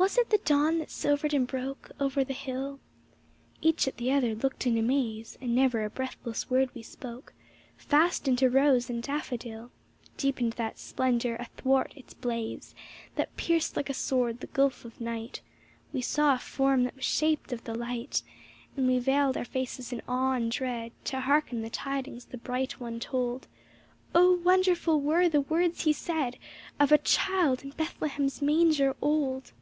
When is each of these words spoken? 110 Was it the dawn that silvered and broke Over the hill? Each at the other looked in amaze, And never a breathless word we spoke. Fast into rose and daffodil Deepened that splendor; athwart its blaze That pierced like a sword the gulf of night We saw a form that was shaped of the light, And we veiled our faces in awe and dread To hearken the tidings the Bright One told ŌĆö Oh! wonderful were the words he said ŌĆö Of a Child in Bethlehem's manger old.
110 0.00 0.22
Was 0.22 0.26
it 0.26 0.30
the 0.30 0.48
dawn 0.50 0.78
that 0.78 0.90
silvered 0.90 1.34
and 1.34 1.46
broke 1.46 1.90
Over 2.00 2.24
the 2.24 2.32
hill? 2.32 2.80
Each 3.60 3.86
at 3.86 3.98
the 3.98 4.10
other 4.10 4.34
looked 4.34 4.66
in 4.66 4.78
amaze, 4.78 5.36
And 5.42 5.54
never 5.54 5.84
a 5.84 5.90
breathless 5.90 6.48
word 6.48 6.70
we 6.74 6.82
spoke. 6.82 7.34
Fast 7.76 8.26
into 8.26 8.48
rose 8.48 8.88
and 8.88 9.02
daffodil 9.02 9.70
Deepened 10.16 10.54
that 10.54 10.78
splendor; 10.78 11.36
athwart 11.36 11.92
its 11.94 12.14
blaze 12.14 12.74
That 13.16 13.36
pierced 13.36 13.76
like 13.76 13.90
a 13.90 13.94
sword 13.94 14.40
the 14.40 14.46
gulf 14.46 14.86
of 14.86 15.02
night 15.02 15.42
We 15.92 16.00
saw 16.00 16.32
a 16.34 16.38
form 16.38 16.84
that 16.84 16.96
was 16.96 17.04
shaped 17.04 17.52
of 17.52 17.64
the 17.64 17.74
light, 17.74 18.22
And 18.78 18.86
we 18.86 18.98
veiled 19.00 19.36
our 19.36 19.44
faces 19.44 19.92
in 19.92 20.00
awe 20.08 20.32
and 20.32 20.50
dread 20.50 20.92
To 21.04 21.20
hearken 21.20 21.60
the 21.60 21.68
tidings 21.68 22.24
the 22.24 22.38
Bright 22.38 22.80
One 22.80 23.00
told 23.00 23.42
ŌĆö 23.44 23.48
Oh! 24.14 24.32
wonderful 24.42 24.98
were 24.98 25.28
the 25.28 25.42
words 25.42 25.82
he 25.82 25.92
said 25.92 26.36
ŌĆö 26.80 26.84
Of 26.84 26.90
a 26.92 26.96
Child 26.98 27.62
in 27.62 27.70
Bethlehem's 27.72 28.40
manger 28.40 28.96
old. 29.02 29.52